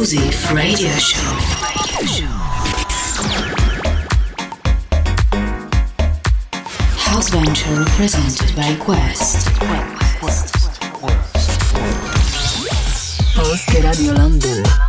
[0.00, 1.18] exclusive radio show.
[6.96, 9.46] House Venture presented by Quest.
[13.34, 14.79] Polskie Radio London.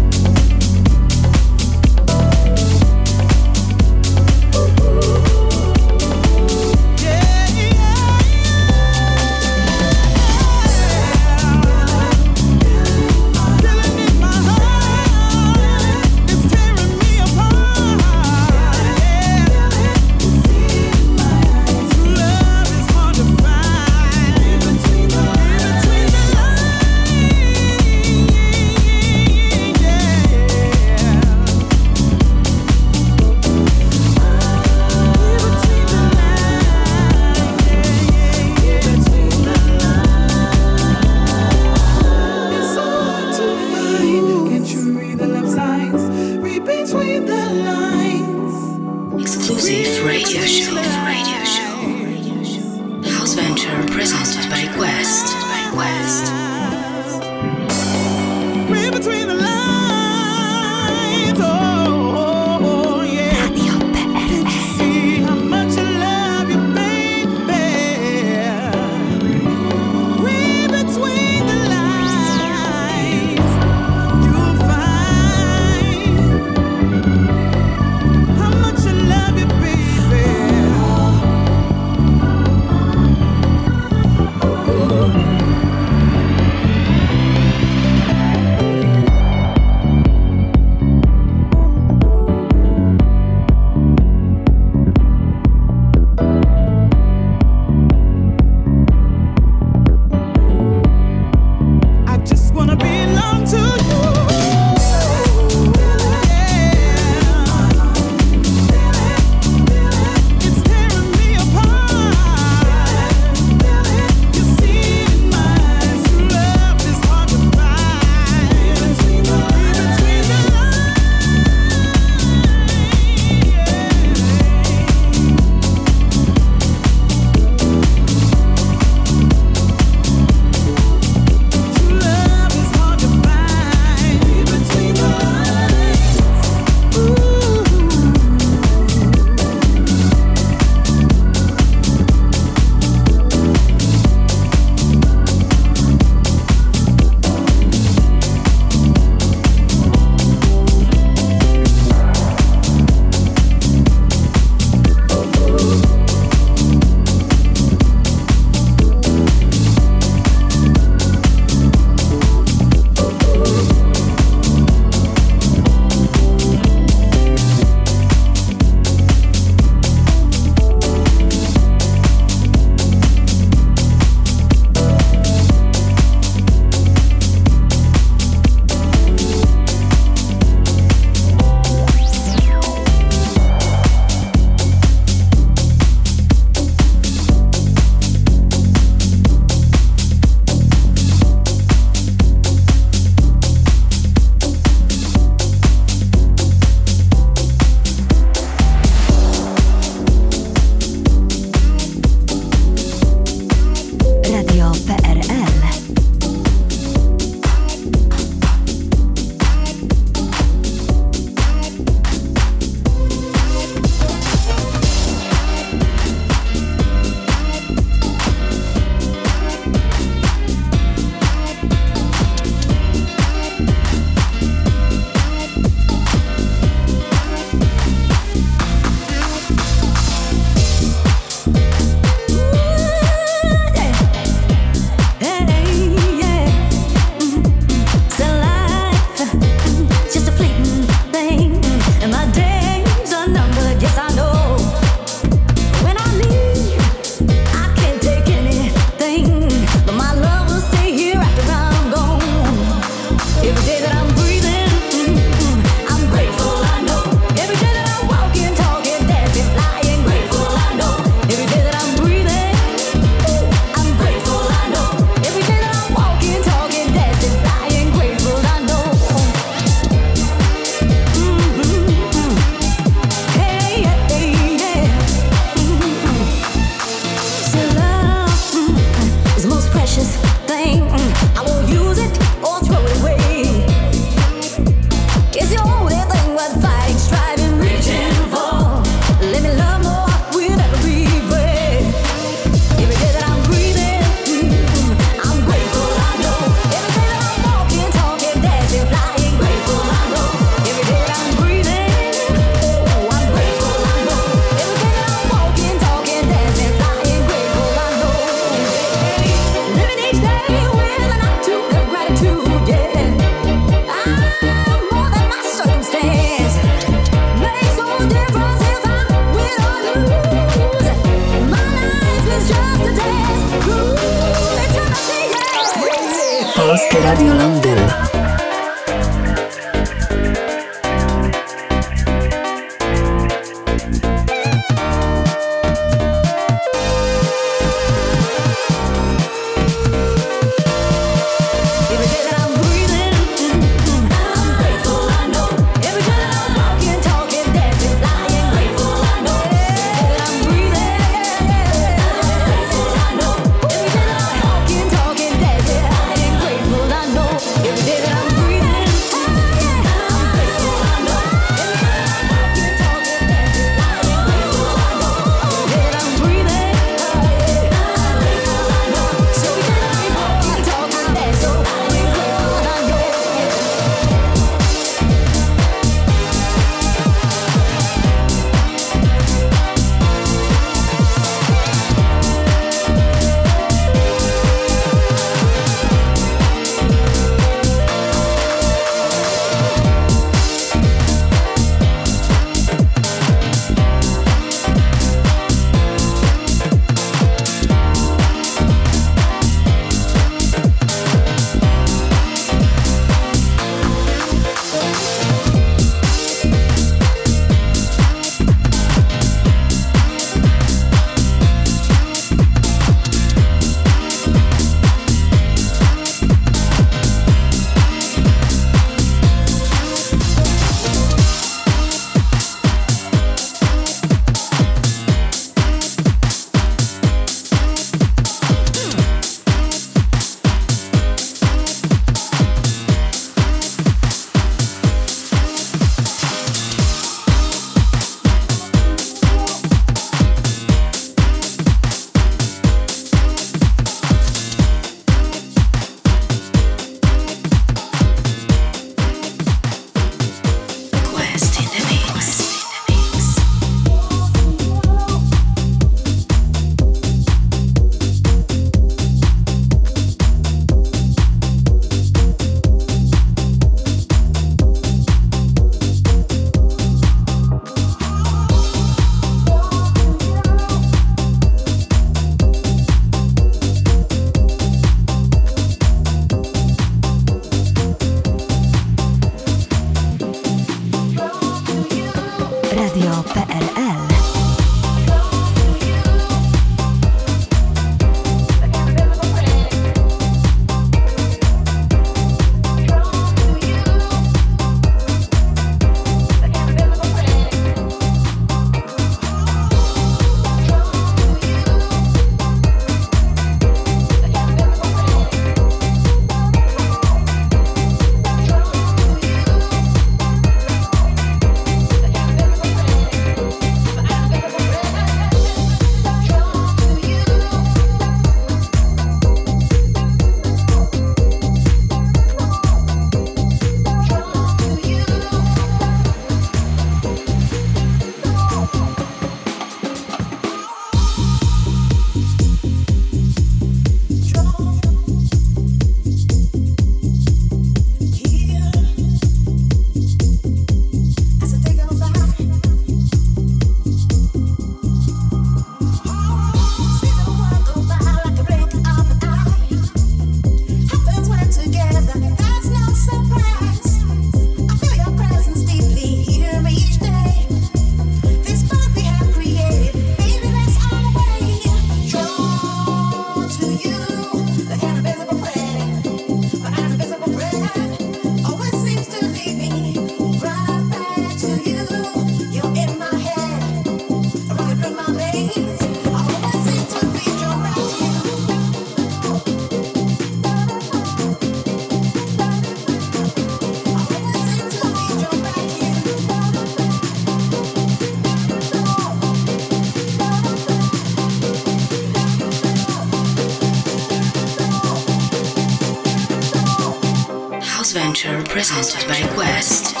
[598.61, 600.00] Presented by Quest.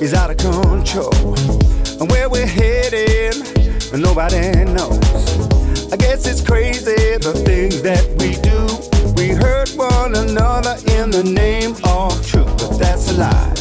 [0.00, 1.34] is out of control.
[2.00, 3.34] And where we're headed,
[3.92, 5.92] nobody knows.
[5.92, 8.58] I guess it's crazy the things that we do.
[9.16, 13.54] We hurt one another in the name of truth, but that's a lie.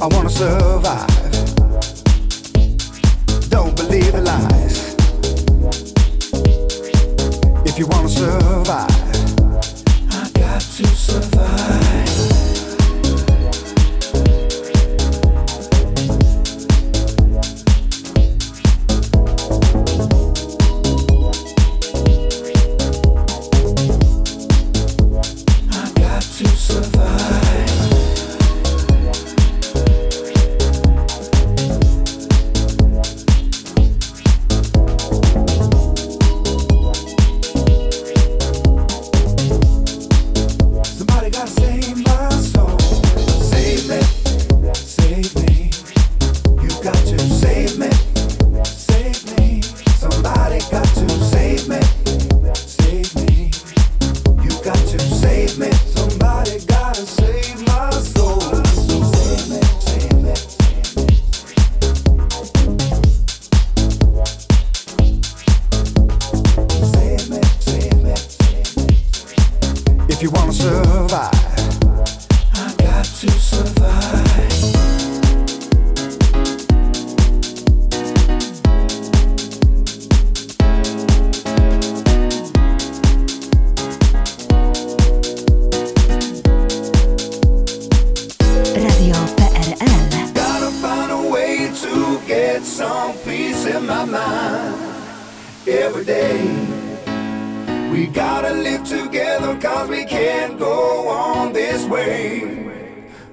[0.00, 1.06] I wanna survive.
[3.50, 4.94] Don't believe the lies.
[7.66, 8.90] If you wanna survive,
[10.10, 11.75] I got to survive.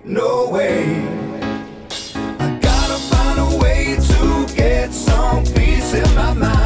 [0.06, 1.08] no way.
[2.40, 6.63] I gotta find a way to get some peace in my mind.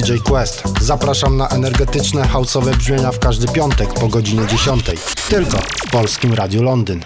[0.00, 0.62] DJ Quest.
[0.80, 4.84] Zapraszam na energetyczne, houseowe brzmienia w każdy piątek po godzinie 10.
[5.28, 7.04] Tylko w Polskim Radiu Londyn.